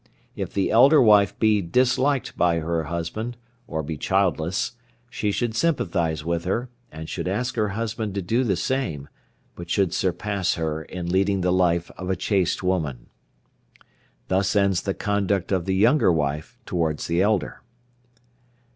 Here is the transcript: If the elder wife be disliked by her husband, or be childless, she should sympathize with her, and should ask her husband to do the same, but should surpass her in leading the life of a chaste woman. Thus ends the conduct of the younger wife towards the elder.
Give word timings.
If 0.35 0.51
the 0.51 0.71
elder 0.71 0.99
wife 0.99 1.37
be 1.37 1.61
disliked 1.61 2.35
by 2.35 2.57
her 2.57 2.85
husband, 2.85 3.37
or 3.67 3.83
be 3.83 3.97
childless, 3.97 4.71
she 5.11 5.31
should 5.31 5.55
sympathize 5.55 6.25
with 6.25 6.43
her, 6.43 6.69
and 6.91 7.07
should 7.07 7.27
ask 7.27 7.53
her 7.55 7.69
husband 7.77 8.15
to 8.15 8.21
do 8.23 8.43
the 8.43 8.55
same, 8.55 9.09
but 9.55 9.69
should 9.69 9.93
surpass 9.93 10.55
her 10.55 10.81
in 10.81 11.11
leading 11.11 11.41
the 11.41 11.53
life 11.53 11.91
of 11.99 12.09
a 12.09 12.15
chaste 12.15 12.63
woman. 12.63 13.11
Thus 14.27 14.55
ends 14.55 14.81
the 14.81 14.95
conduct 14.95 15.51
of 15.51 15.65
the 15.65 15.75
younger 15.75 16.11
wife 16.11 16.57
towards 16.65 17.05
the 17.05 17.21
elder. 17.21 17.61